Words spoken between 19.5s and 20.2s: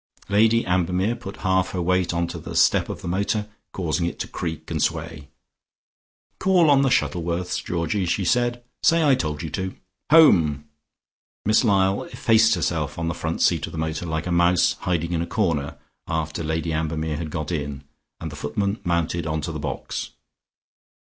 the box.